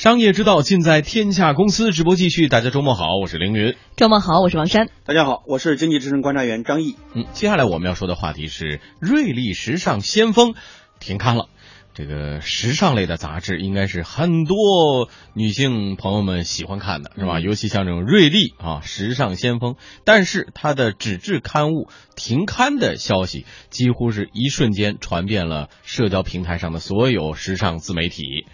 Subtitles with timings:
[0.00, 2.48] 商业之道尽在天下公司，直播继续。
[2.48, 3.76] 大家周末好，我是凌云。
[3.96, 4.88] 周末好，我是王珊。
[5.04, 6.96] 大家好，我是经济之声观察员张毅。
[7.12, 10.54] 嗯，接下来我们要说的话题是瑞丽时尚先锋
[11.00, 11.50] 停刊了。
[11.92, 17.38] 这个时尚类的杂志应该是很多女性朋友们喜欢看的，是吧？
[17.38, 19.74] 尤其像这种瑞丽啊，时尚先锋，
[20.06, 28.46] 但是它的纸质刊物停刊的消息，几乎是一瞬间传遍了社交平台上的所有时尚自媒体。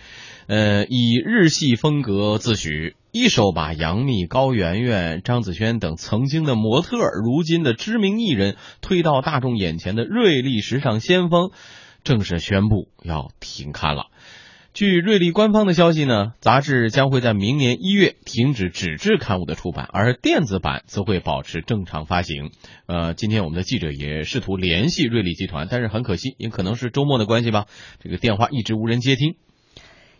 [0.46, 11.50] 呃，以日系风格自诩，一手把杨幂、高圆圆、张子萱等曾经的模特，如今的知名艺人推到大众眼前的瑞丽时尚先锋。
[12.04, 14.06] 正式宣布要停刊了。
[14.72, 22.50] 据瑞丽官方的消息呢，杂志将会在明年一月停止纸质刊物的出版，而电子版则会保持正常发行。
[22.86, 27.64] 呃，今天我们的记者也试图联系瑞丽集团，但是很可惜，也可能是周末的关系吧，
[28.00, 29.34] 这个电话一直无人接听。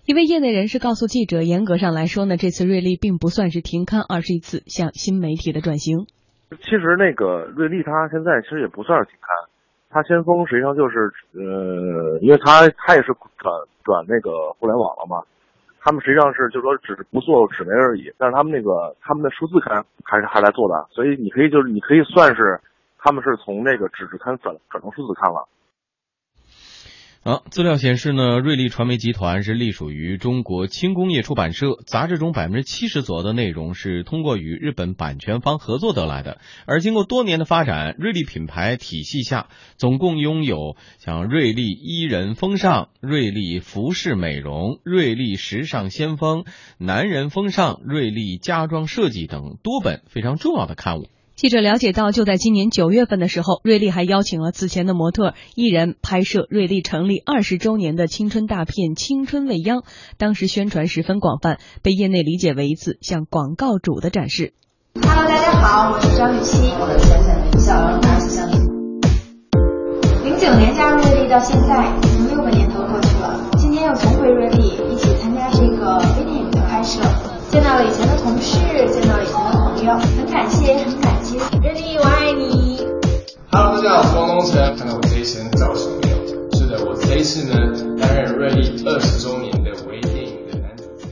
[0.06, 6.06] 一位业内人士告诉记者，严格上来说呢，这次瑞丽并不算是停刊，而是一次向新媒体的转型。
[6.62, 9.26] 其实那个瑞丽它现在其实也不算是停刊。
[9.90, 13.50] 它先锋实际上就是，呃，因为它它也是转
[13.82, 15.26] 转那个互联网了嘛，
[15.82, 22.60] 他们实际上是就说只是不做纸媒而已，但是他们那个他们的数字刊还是还来做的，所以你可以就是你可以算是
[23.02, 25.48] 他们是从那个纸质刊转转成数字刊了。
[27.26, 31.76] 好，资料显示呢，瑞丽传媒集团是隶属于中国轻工业出版社。
[31.84, 36.38] 杂志中百分之七十左右的内容是通过与日本版权方合作得来的。
[36.66, 46.44] 而经过多年的发展，瑞丽品牌体系下总共拥有像瑞丽伊人风尚、瑞丽服饰美容、瑞丽时尚先锋、
[46.78, 51.08] 男人风尚、瑞丽家装设计等多本非常重要的刊物。
[51.36, 59.80] 记者了解到，就在今年九月份的时候，瑞丽还邀请了此前的模特艺人拍摄瑞丽成立二十周年的青春大片《青春未央》，
[60.16, 64.54] 当时宣传十分广泛，被业内理解为一次向广告主的展示。
[64.94, 68.64] Hello，大家好，我是张雨绮，我的浅浅的笑容还是相信。
[70.24, 76.98] 零九年加入瑞丽到现在，已经六个年头过去了，今天又重回瑞丽，一起参加这个微电影的拍摄，
[77.52, 78.56] 见到了以前的同事，
[78.88, 80.72] 见到了以前的朋友，很感谢，
[81.56, 81.72] 很感。
[81.72, 82.76] 瑞丽，我爱你。
[83.50, 84.76] Hello，大家好，我是汪东城。
[84.76, 86.26] 看到我这一身造型没有？
[86.52, 91.08] 是的，我这一次呢，担任瑞丽二十周年的微电影的男主角。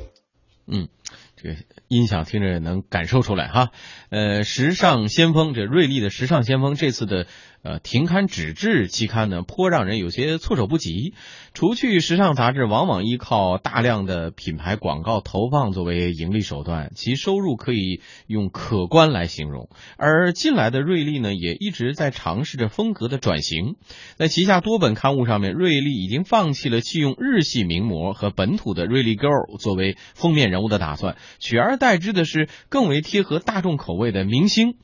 [0.66, 0.88] 嗯，
[1.37, 1.56] 这个
[1.88, 3.71] 音响听着能感受出来哈。
[4.10, 7.26] 呃，时尚先锋，这瑞丽的时尚先锋这次的。
[7.64, 11.14] 呃，停刊纸质期刊呢，颇让人有些措手不及。
[11.54, 19.70] 除去时尚杂志往往依靠大量的品牌广告投放作为盈利手段，其收入可以用可观来形容。
[19.97, 23.76] 而近来的瑞丽呢，也一直在尝试着风格的转型。
[24.16, 34.76] 在旗下多本刊物上面，瑞丽已经放弃了弃用日系名模和本土的瑞丽 girl 作为封面人物的打算，取而代之的是更为贴合大众口味的明星。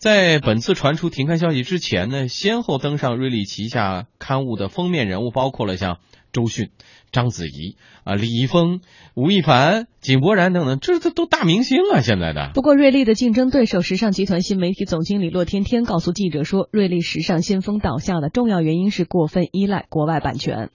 [0.00, 5.98] 在本次传出停刊消息之前呢，先后登上瑞丽旗下刊物的封面人物包括了像
[6.32, 6.70] 周迅、
[7.12, 8.80] 章子怡啊、李易峰、
[9.14, 12.00] 吴亦凡、井柏然等等，这这都大明星啊！
[12.00, 12.50] 现在的。
[12.54, 20.70] 不过，瑞丽的竞争对手时尚集团新媒体总经理骆天天告诉记者说，瑞丽时尚先锋倒下的重要原因是过分依赖国外版权。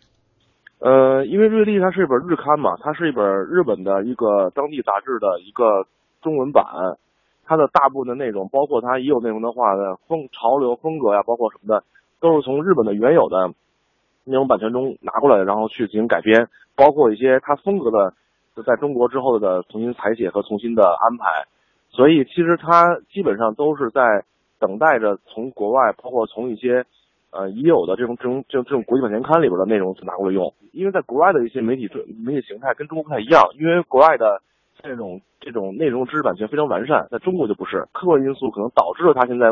[0.78, 5.90] 呃，因为瑞丽它是一本日刊嘛，它是一本日本的一个当地杂志的一个
[6.22, 6.64] 中文版。
[7.48, 11.84] 它的大部分的内容，包括它已有内容的话的风潮流风格呀，包括什么的，
[12.20, 13.54] 都是从日本的原有的
[14.24, 18.14] 内容版权中拿过来，然后去进行改编，包括一些它风格的，
[18.56, 21.46] 就在中国之后的重新采写和重新的安排。
[21.92, 24.26] 所以其实它基本上都是在
[24.60, 26.86] 等待着从国外，包括从一些
[27.32, 31.88] 呃已有的这种这种这种这种国际版权刊里边的内容去拿过来用，因为在国外的一些媒体
[32.26, 34.42] 媒体形态跟中国不太一样，因为国外的。
[34.86, 39.52] 这种这种内容知识版权非常完善，在中国就不是客观因素可能导致了他现在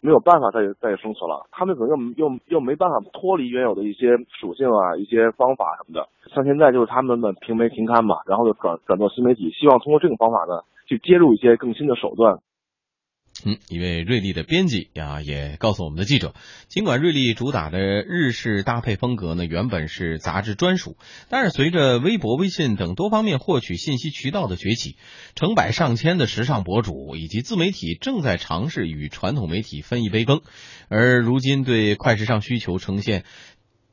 [0.00, 1.46] 没有办法再再生存了。
[1.52, 6.08] 他们可能又又又没办法脱离原有的一些属性啊、一些方法什么的。
[6.34, 12.38] 像现在就是他们的平媒停刊嘛，然后就转转做新媒体，希望通过这种方法呢，去接入一些更新的手段。
[13.44, 16.34] 嗯，一位瑞丽的编辑呀，也告诉我们的记者，
[16.68, 20.96] 尽管瑞丽主打的日式搭配风格呢，原本是杂志专属，
[21.28, 24.96] 但是随着微博、微信等多方面获取信息渠道的崛起，
[25.34, 30.42] 成百上千的时尚博主以及自媒体正在尝试与传统媒体分一杯羹，
[30.88, 33.24] 而如今对快时尚需求呈现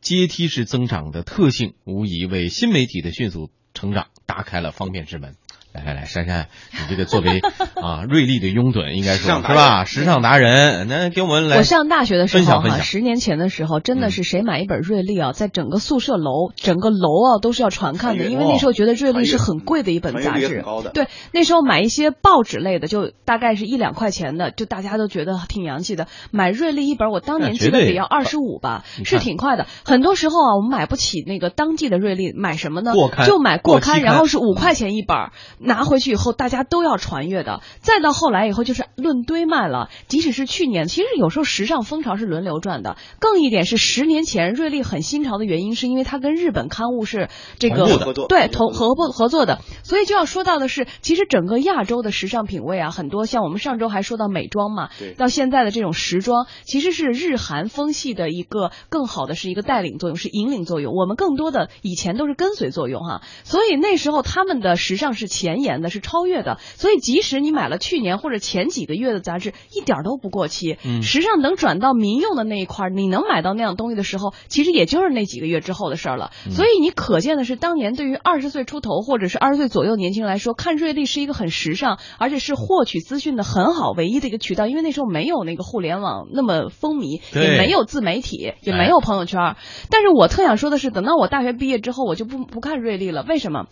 [0.02, 5.36] 阶梯式增长的特性，无疑为新媒体的迅速成长打开了方便之门。
[5.78, 7.40] 来来来，珊珊，你这个作为
[7.76, 9.86] 啊瑞丽的拥趸，应该说是吧？
[9.86, 20.64] 时尚达人，那给我们来我上大学的时候哈，十年前的时候，真的是谁买一本瑞丽啊，在整个宿舍楼、整个楼啊都是要传看的，因为那时候觉得瑞丽是很贵的一本杂志。
[20.94, 26.08] 对，那时候买一些报纸类的，就大概是一两块钱的，就大家都觉得挺洋气的。
[26.32, 29.68] 买瑞丽一本，我当年记得得要二十五吧，是挺快的。
[29.86, 32.94] 很多时候啊，我们买不起那个当季的瑞丽，买什么呢？
[33.26, 35.18] 就买过刊，然后是五块钱一本，
[35.68, 37.62] 拿回去以后大家都要传阅的。
[37.82, 42.98] 再到后来以后就是论堆卖了，即使是去年，其实有时候时尚风潮是轮流转的。
[43.20, 47.30] 更一点是十年前瑞丽很新潮的原因，是因为它跟日本刊物是
[47.60, 60.94] 这个合作对同合不合作的，所以就要说到的是，其实整个亚洲的时尚品味啊，很多像我们上周还说到美妆嘛，到现在的这种时装，其实是日韩风系的一个更好的是一个带领作用，是引领作用。
[60.94, 66.58] 我们更多的以前都是跟随作用哈，所以那时候他们的时尚是前沿的，是超越的。
[66.76, 70.78] 所以即使你买了去年或者前几个月的杂志，一点儿都不过期。
[70.84, 76.32] 嗯时尚能转到民用的那一块儿，你能买到那样东西的时候，其实也就是那几个月之后的事儿了。
[76.46, 89.56] 嗯所以你可见的是，当年对于二十岁出头或者是二十岁左右年轻人来说，看瑞丽是一个很时尚，而且是获取资讯的很好唯一的一个渠道，因为那时候没有那个互联网那么风靡，也没有自媒体，也没有朋友圈。
[89.90, 93.24] 但是我特想说的是，等到我大学毕业之后，我就不不看瑞丽了。
[93.28, 93.68] 为什么？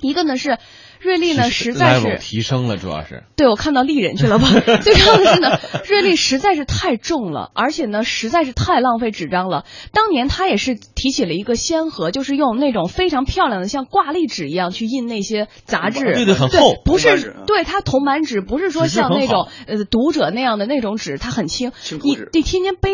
[0.00, 0.58] 一个呢是
[1.00, 4.48] 瑞丽呢实在是提升了，主要是对，我看到丽人去了吧？
[4.82, 5.58] 最重要的是呢，
[5.88, 9.64] 瑞丽实在是太重了，而且呢，实在是太浪费纸张了。
[9.92, 22.90] 当年他也是提起了一个先河，就是用那种非常漂亮的像挂历纸一样去印那些杂志，对对很厚不是对它铜版纸，不是说像那种呃读者那样的那种纸，它很轻，你轻纸你天天背，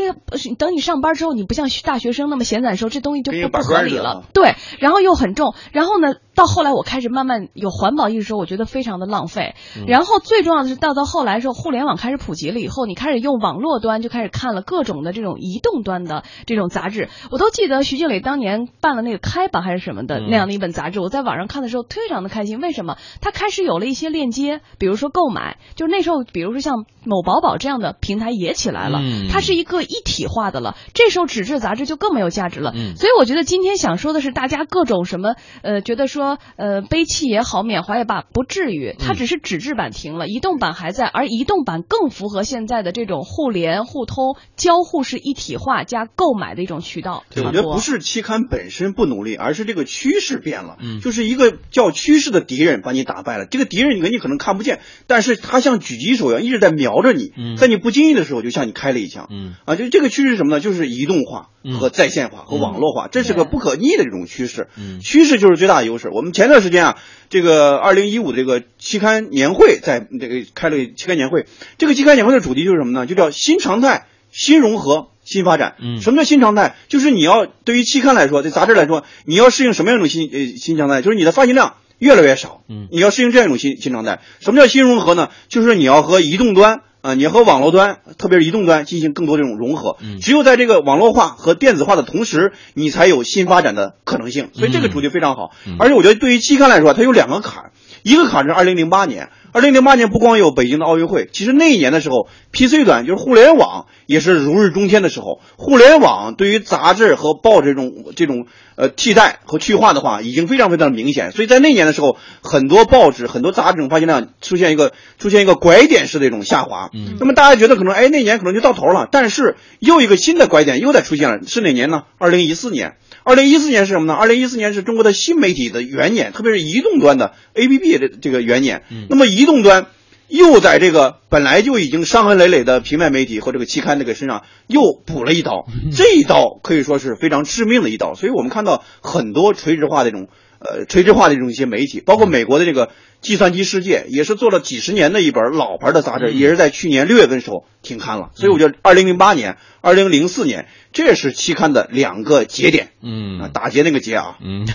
[0.58, 4.24] 等你上班之后，你不像大学生那么闲散的时候，这东西就不不合理了。
[4.32, 9.54] 对，然后又很重，然后呢，到后来我开始慢慢有环保意识之后，我觉得非常的浪费。
[9.76, 17.08] 嗯然后最重要的是，到到后来的时候，互联网开始普及了以后，你开始用网络端就开始看了各种的这种移动端的这种杂志。
[17.30, 22.60] 我都记得徐静蕾当年办了那个开版还是什么的嗯那样的一本杂志，我在网上看的时候非常的开心。
[22.60, 22.96] 为什么？
[23.20, 30.76] 它开始有了一些链接，比如说购买，就是那时候，比如说像某宝宝这样的平台也起来了，嗯它是一个一体化的了。
[30.94, 32.72] 这时候纸质杂志就更没有价值了。
[32.74, 47.52] 嗯所以我觉得今天想说的是，大家各种什么呃，觉得说呃悲戚也好，缅怀也罢，不至于，它嗯只是纸质版停了，移动版还在，而移动版更符合现在的这种互联互通、交互式一体化加购买的一种渠道对，我。
[47.52, 50.76] 觉得不是期刊本身不努力，而是这个趋势变了。
[50.80, 53.46] 嗯就是一个叫趋势的敌人把你打败了。
[53.46, 59.28] 这个敌人你你可能看不见，但是他像狙击手一样一直在瞄着你，嗯在你不经意的时候就向你开了一枪。
[59.30, 60.60] 嗯啊，就这个趋势是什么呢？
[60.60, 64.68] 就是移动化嗯和在线化和网络化，这是个不可逆的这种趋势。
[64.76, 66.10] 嗯趋势就是最大的优势。
[66.10, 66.98] 我们前段时间啊，
[67.30, 71.46] 这个二零一五这个期刊年会在这个开了期刊年会，
[71.78, 73.06] 这个期刊年会的主题就是什么呢？
[73.06, 75.76] 就叫新常态、新融合、新发展。
[75.80, 76.76] 嗯什么叫新常态？
[76.88, 81.00] 就是你要对于期刊来说，对杂志来说，你要适应什么样一种新呃新常态？
[81.00, 82.62] 就是你的发行量越来越少。
[82.68, 84.20] 嗯你要适应这样一种新新常态。
[84.40, 85.30] 什么叫新融合呢？
[85.48, 86.82] 就是你要和移动端。
[87.04, 89.98] 啊，你和网络端，特别是移动端进行更多这种融合。
[90.00, 94.48] 嗯只有在这个网络化和电子化的同时，你才有新发展的可能性。
[94.54, 95.50] 所以这个主题非常好。
[95.66, 97.72] 嗯而且我觉得对于期刊来说，它有两个坎儿，
[98.04, 105.40] 一个坎儿是二零零八年，二零零八年不光有北京的奥运会，其实那一年的时候，PC 端就是互联网也是如日中天的时候。
[105.56, 111.30] 互联网对于杂志和报纸这种这种呃替代和去化的话，已经非常非常的明显。
[111.30, 116.90] 所以在那年的时候，很多报纸、很多杂志这种发行量出现一个出现一个拐点式的一种下滑。
[116.92, 122.02] 嗯那么大家觉得可能哎那年可能就到头了，但是又一个新的拐点又在出现了，是哪年呢？
[122.18, 122.96] 二零一四年。
[123.24, 124.12] 二零一四年是什么呢？
[124.12, 128.82] 二零一四年是中国的新媒体的元年，特别是移动端的 APP 的这个元年。
[128.90, 129.86] 嗯那么移动端
[130.28, 135.66] 又在这个本来就已经伤痕累累的平面媒体和这个期刊这个身上又补了一刀，
[135.96, 138.14] 这一刀可以说是非常致命的一刀。
[138.14, 140.28] 所以我们看到很多垂直化的这种
[140.64, 142.90] 呃垂直化的这种一些媒体，包括美国的这个
[143.20, 148.30] 计算机世界，也是做了几十年的一本老牌的杂志，嗯也是在去年六月份时候停刊了。
[148.34, 154.38] 所以我觉得二零零八年、二零零四年，这是期刊的两个节点嗯啊，打劫那个劫啊。
[154.42, 154.66] 嗯，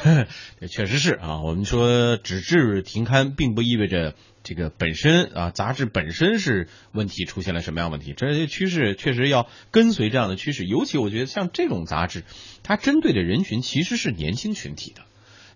[0.60, 1.41] 这 确实是啊。
[1.43, 8.13] 我们说纸质停刊，并不意味着这个本身啊，杂志本身是问题出现了什么样问题。
[8.15, 12.24] 这些趋势确实要跟随这样的趋势，尤其我觉得像这种杂志，
[12.63, 15.01] 它针对的人群其实是年轻群体的。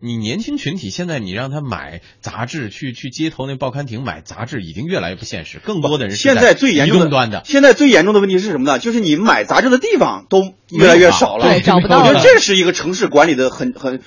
[0.03, 5.59] 你年轻群体现在你让他买杂志，去去街头那报刊亭买杂志，已经越来越不现实。
[5.59, 8.79] 更多的人是现在最严重的，现在最严重的问题是什么呢？
[8.79, 14.01] 就是你买杂志的地方都越来越少了，对找不到我觉得了这是一个城市管理的很很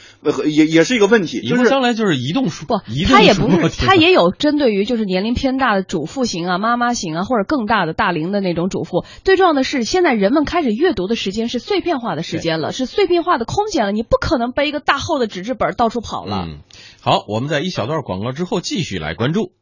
[0.50, 9.04] 也也是一个问题，就是将来就是移动书，不移，动它也不是，它 也有针对于就是年龄偏大的主妇型啊、妈妈型啊，或者更大的大龄的那种主妇。
[9.24, 16.46] 最重要的是，现在人们开始阅读的时间是碎片化的时间了，是碎片化的空间了，你不可能背一个大厚的纸质本到处跑了。
[16.48, 16.58] 嗯，
[17.00, 19.52] 好，我们在一小段广告之后继续来关注。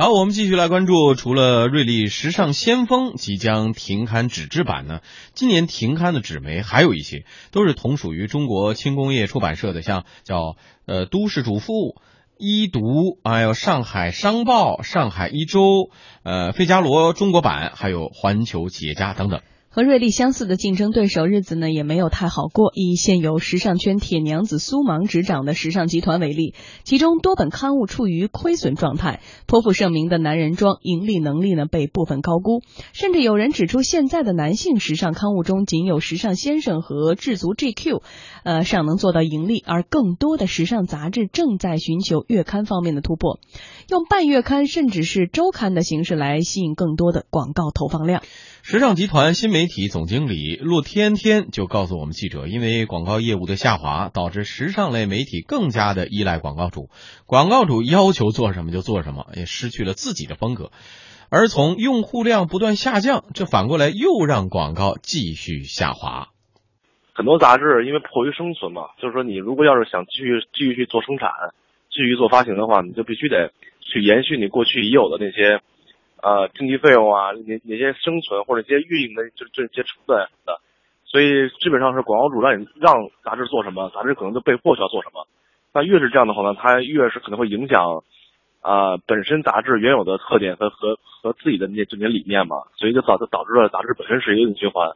[0.00, 5.00] 好，我们继续来关注，除了瑞丽时尚先锋即将停刊纸质版呢，
[5.34, 10.54] 今年停刊的纸媒还有一些都是同属于中国轻工业出版社的，像叫
[10.86, 11.96] 呃都市主妇、
[12.38, 15.90] 一读，还有上海商报、上海一周、
[16.22, 19.40] 呃费加罗中国版，还有环球企业家等等。
[19.70, 22.72] 和瑞丽相似的竞争对手日子呢也没有太好过。
[22.74, 37.74] 以现有时尚圈铁娘子苏芒执掌的时尚集团为例，其中多本刊物处于亏损状态，颇负盛名的男人装盈利能力呢被部分高估，甚至有人指出，现在的男性时尚刊物中仅有《时尚先生》和《智足 GQ》，
[38.44, 43.38] 呃尚能做到盈利，而更多的时尚杂志正在寻求月刊方面的突破，
[43.90, 48.22] 用半月刊甚至是周刊的形式来吸引更多的广告投放量。
[48.70, 56.90] 时尚集团新媒体总经理骆天天就告诉我们记者，因为广告业务的下滑，导致时尚类媒体更加的依赖广告主，
[57.24, 60.70] 广告主要求做什么就做什么，也失去了自己的风格。
[61.30, 66.28] 而从用户量不断下降，这反过来又让广告继续下滑。
[67.14, 71.30] 很多杂志因为迫于生存嘛，就是说你如果要是想继续继续去做生产，
[71.88, 75.62] 继续做发行的话，你就必须得去延续你过去已有的那些，
[76.22, 80.60] 呃，经济费用啊，哪哪些生存或者一些运营的这这些成本的，
[81.04, 85.26] 所以基本上是广告主让你让杂志做什么，杂志可能就被迫需要做什么。
[85.72, 88.02] 那越是这样的话呢，它越是可能会影响，
[88.60, 94.90] 啊、本身杂志原有的特点和和和自己的那些这些理念嘛，所以就导就导致了杂志本身是一个循环。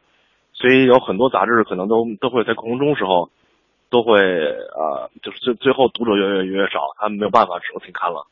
[0.51, 3.29] 所以有很多杂志可能都都会在空中时候，
[3.89, 8.27] 都会呃，就是最最后读者越来越越少，他们没有办法只能停刊了。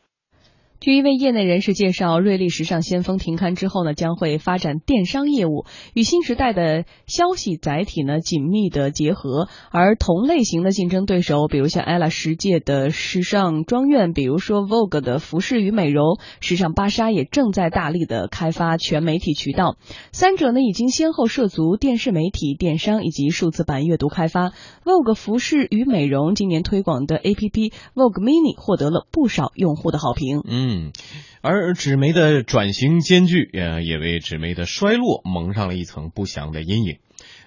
[0.82, 9.48] 据一位业内人士介绍，瑞丽时尚先锋停刊之后呢，将会发展电商业务，与新时代的消息载体呢紧密的结合。
[9.70, 19.76] 而同类型的竞争对手，比如像 ella 世界的时尚庄院，比如说 Vogue 的服饰与美容，时尚芭莎也正在大力的开发全媒体渠道。
[20.12, 24.50] 三者呢已经先后涉足电视媒体、电商以及数字版阅读开发。
[24.84, 30.42] Vogue 服饰与美容今年推广的 APP Vogue Mini 获得了不少用户的好评。
[30.44, 30.94] 嗯，嗯
[31.42, 37.00] 而纸媒的转型艰巨，呃，也为纸媒的衰落蒙上了一层不祥的阴影。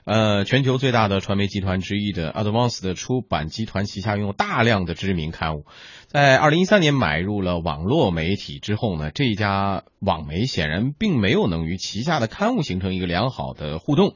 [0.04, 5.64] 呃，全球最大的传媒集团之一的 Advance 的出版集团旗下拥有大量的知名刊物，
[6.07, 14.14] 在二零一三年买入了网络媒体之后呢，这家网媒显然并没有能与旗下的刊物形成一个良好的互动。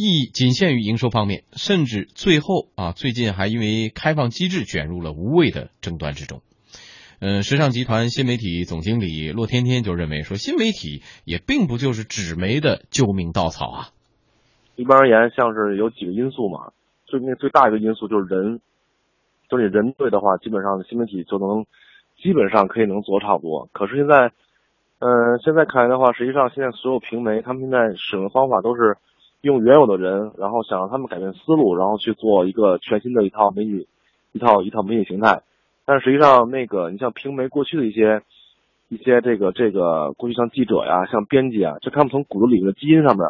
[0.00, 6.40] 亦仅限于营收方面，甚至最后啊，最近还因为开放机制卷入了无谓的争端之中。
[7.20, 13.88] 嗯，时尚集团新媒体总经理骆天天就认为说，新媒体也并不就是纸媒的救命稻草啊。
[14.76, 16.70] 一般而言，像是有几个因素嘛，
[17.06, 18.60] 最那最大一个因素就是人，
[19.50, 21.66] 就是你人对的话，基本上新媒体就能
[22.22, 23.68] 基本上可以能做差不多。
[23.72, 24.30] 可是现在，
[25.00, 28.96] 呃，现在看来的话，实际上现在所有平媒他们现在使用的方法都是
[29.40, 33.88] 用原有的人，然后想让他们改变思路，然后去做一个全新的一套媒体，
[34.30, 35.42] 一套一套媒体形态。
[35.88, 38.20] 但实际上，那个你像平媒过去的一些
[38.90, 43.26] 一些这个这个过去像记者呀、像编辑啊，就他们从骨子里的基因上面。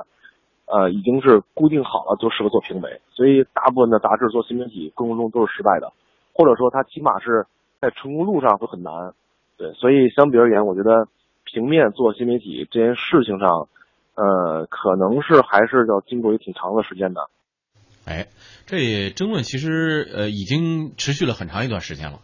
[0.70, 5.94] 呃，已经是固定好了，就适合做平媒，所以大部分的杂志做新媒体过程中都是失败的，
[6.34, 7.46] 或者说它起码是
[7.80, 9.14] 在成功路上会很难。
[9.56, 11.08] 对，所以相比而言，我觉得
[11.44, 13.68] 平面做新媒体这件事情上，
[14.14, 17.30] 呃，可能是还是要经过一个挺长的时间的。
[18.04, 18.26] 哎，
[18.66, 22.18] 这争论其实呃已经持续了很长一段时间了。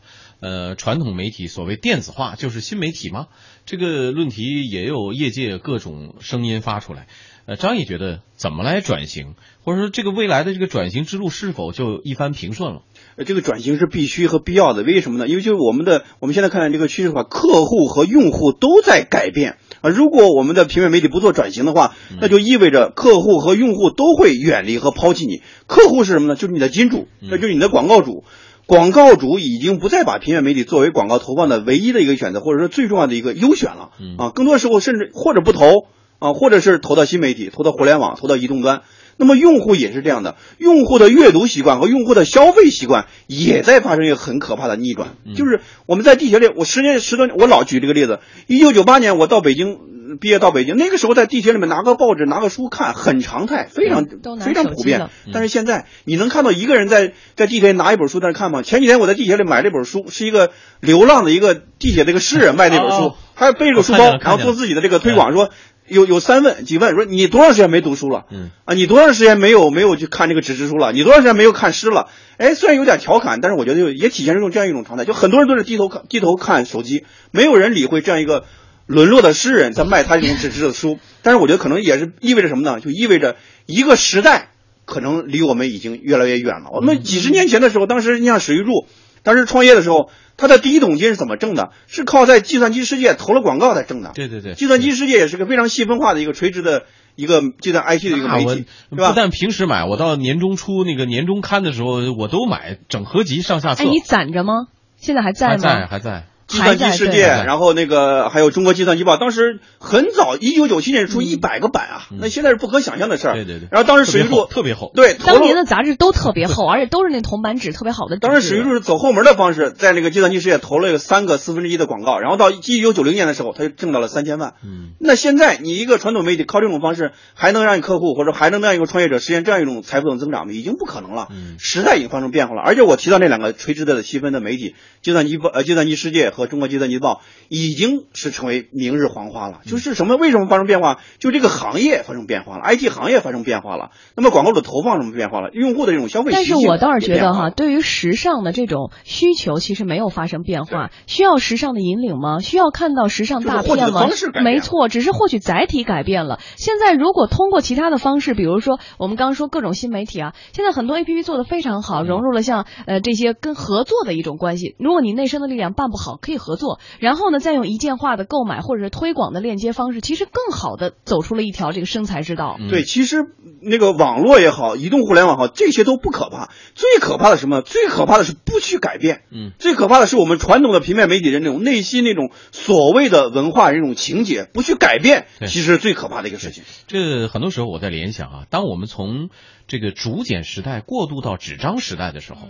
[0.45, 3.29] 呃，传统媒体所谓电子化就是新媒体吗？
[3.65, 7.07] 这个论题也有业界各种声音发出来。
[7.47, 12.83] 呃，张毅觉得怎么来转型，或者说这个未来的这个转型之路是否就一帆平顺了？
[13.17, 15.29] 呃，这个转型是必须和必要的，为什么呢？
[15.29, 19.89] 因为就是我们的我们现在看这个趋势的话，客户和用户都在改变啊。
[19.89, 25.41] 如果我们的平面媒体不做转型的话，那就意味着客户和用户都会远离和抛弃你。
[25.67, 26.37] 客户是什么呢？
[26.37, 28.25] 就是你的金主，那就是你的广告主。
[28.67, 34.31] 广告主已经不再把平面媒体作为广告投放的唯一的一个选择，或者说最重要的一个优选了啊。
[34.35, 35.87] 更多时候甚至或者不投
[36.19, 38.83] 啊，或者是投到新媒体、投到互联网、投到移动端。
[39.17, 45.11] 那么用户也是这样的，用户的阅读习惯和用户的消费习惯也在发生一个很可怕的逆转。
[45.37, 48.19] 就是我们在地铁里，我十年十多年，我老举这个例子。
[48.49, 49.79] 一九九八年我到北京
[50.19, 54.05] 毕业到北京，那个时候在地铁里面拿个报纸、拿个书看，很常态，非常
[54.41, 55.09] 非常普遍。
[55.33, 58.63] 但是现在你能看到一个人在在地铁里拿一本书在那看吗？
[58.63, 65.51] 前几天我在地铁里买了一本书，是一个流浪的一个地铁的一个诗人卖那本书哦，他背着个书包然后做自己的这个推广，说
[65.87, 68.25] 有有三问几问，说你多长时间没读书了？
[68.31, 70.93] 嗯啊，你多长时间没有没有去看这个纸质书了？
[70.93, 72.09] 你多长时间没有看诗了？
[72.39, 78.45] 哎，虽然有点调侃，但是我觉得就也体现出这样一种常态，就很多人都是低头看低头看手机，没有人理会这样一个
[78.87, 80.99] 沦落的诗人在卖他这种纸质的书。
[81.23, 82.81] 但是我觉得可能也是意味着什么呢？
[82.81, 83.37] 就意味着
[83.67, 84.51] 一个时代
[84.85, 86.71] 可能离我们已经越来越远了。
[86.73, 88.87] 我们几十年前的时候，当时你像史玉柱，
[89.23, 91.71] 当时创业的时候，他的第一桶金是怎么挣的？
[91.87, 94.13] 是靠在计算机世界投了广告才挣的。
[94.15, 96.85] 对对对，计算机世界也是个非常细分化的一个垂直的
[97.17, 99.11] 一个计算 IT 的一个媒体，对吧？
[99.11, 103.85] 不但平时买，我到年终出那个年终刊的时候，我都买整合集上下册。
[103.85, 104.67] 哎，你攒着吗？
[104.97, 105.53] 现在还在吗？
[105.53, 106.25] 还在还在。
[106.47, 113.35] 计算机世界，然后那个还有中国计算机报，当时很早，一九九七年出一百个版啊，嗯那现在是不可想象的事儿。
[113.35, 114.93] 对对对然后当时史玉柱特别厚。
[114.95, 115.55] 对，当年。
[115.55, 118.17] 的杂志都特别厚， 而且都是那铜版纸，特别好的。
[118.17, 124.55] 当时史玉柱是走后门的方式，在那个计算机世界投了三个四分之一的广告，然后到一九九零年的时候，他就挣到了三千万。
[124.65, 130.53] 嗯，那现在你一个传统媒体靠这种方式，还能让你客户或者还能让一个创业者实现这样一种财富的增长吗？
[130.53, 131.29] 已经不可能了。
[131.31, 132.63] 嗯时代已经发生变化了。
[132.63, 139.61] 而且我提到那两个垂直的细分的媒体，计算机报呃计算机世界和中国计算机报，已经是成为明日黄花了。
[139.65, 140.17] 就是什么？
[140.17, 141.01] 为什么发生变化？
[141.19, 143.91] 就这个行业发生变化了，IT 行业发生变化了。
[144.17, 145.51] 那么广告的投放什么变化了？
[145.53, 150.91] 用户的这种消费但是我倒是觉得哈，对于时尚的这种需求，其实没有发生变化。
[151.07, 152.41] 需要时尚的引领吗？
[152.41, 154.01] 需要看到时尚大片吗
[154.43, 156.41] 没错，只是获取载体改变了。
[156.57, 164.75] 现在如果通过其他的方式，比如说我们刚刚说各种新媒体啊，现在很多 A P P 做的非常好，融入了像呃这些跟合作的一种关系。
[164.79, 172.57] 如果你内生的力量办不好，可以合作，然后呢再用一键化的购买或者是推广的链接方式，其实更好的走出了一条这个生财之道。
[172.59, 173.27] 嗯对，其实
[173.61, 176.51] 那个网络也好，移动互联网好，这些都不可怕。
[176.75, 177.61] 最可怕的是什么？
[177.61, 179.23] 最可怕的是不去改变。
[179.31, 186.65] 嗯，最可怕的是我们传统的平面媒体人那种内心那种所谓的文化那种情节不去改变，其实是最可怕的一个事情。
[186.87, 189.29] 这很多时候我在联想啊，当我们从
[189.69, 192.49] 这个竹简时代过渡到纸张时代的时候，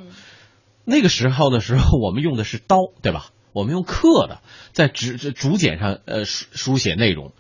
[0.85, 3.26] 那个时候的时候，我们用的是刀，对吧？
[3.55, 4.43] 我们用刻的，
[4.73, 7.33] 在纸竹简上呃书书写内容，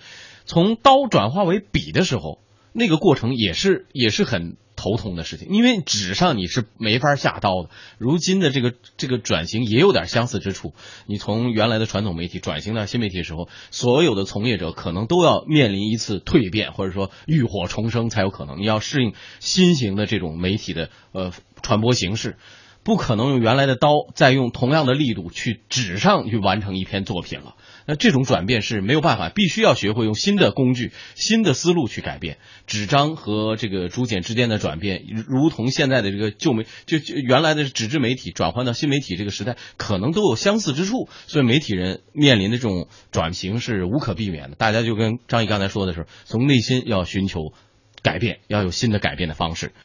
[0.46, 2.38] 从刀转化为笔的时候，
[2.72, 7.70] 那个过程也是也是很头痛的事情，因为纸上你是没法下刀的。
[7.98, 10.72] 如今的这个这个转型也有点相似之处。
[11.06, 18.60] 你从原来的传统媒体转型到新媒体的时候，所有的从业者可能都要面临一次蜕变，或者说浴火重生才有可能。
[18.60, 22.36] 你要适应新型的这种媒体的呃传播形式。
[22.84, 27.56] 不可能用原来的刀再用同样的力度去纸上去完成一篇作品了。
[27.86, 32.38] 那这种转变是没有办法，必须要学会用新的工具、新的思路去改变。
[32.66, 41.08] 纸张和这个竹简之间的转变，如同现在的这个旧媒，就就原来的纸质媒体转换到新媒体这个时代，可能都有相似之处。
[41.26, 44.56] 所以媒体人面临的这种转型是无可避免的。
[44.56, 47.52] 大家就跟张毅刚才说的是，从内心要寻求
[48.02, 49.72] 改变，要有新的改变的方式。